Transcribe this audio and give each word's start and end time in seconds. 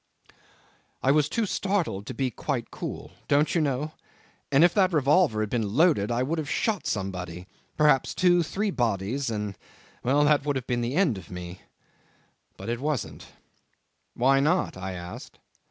'"I 1.03 1.11
was 1.11 1.29
too 1.29 1.45
startled 1.45 2.07
to 2.07 2.15
be 2.15 2.31
quite 2.31 2.71
cool 2.71 3.11
don't 3.27 3.53
you 3.53 3.61
know? 3.61 3.91
and 4.51 4.63
if 4.63 4.73
that 4.73 4.91
revolver 4.91 5.41
had 5.41 5.51
been 5.51 5.75
loaded 5.75 6.09
I 6.11 6.23
would 6.23 6.39
have 6.39 6.49
shot 6.49 6.87
somebody 6.87 7.45
perhaps 7.77 8.15
two, 8.15 8.41
three 8.41 8.71
bodies, 8.71 9.29
and 9.29 9.55
that 10.03 10.43
would 10.43 10.55
have 10.55 10.65
been 10.65 10.81
the 10.81 10.95
end 10.95 11.19
of 11.19 11.29
me. 11.29 11.61
But 12.57 12.67
it 12.67 12.79
wasn't...." 12.81 13.27
"Why 14.15 14.39
not?" 14.39 14.75
I 14.75 14.93
asked. 14.93 15.37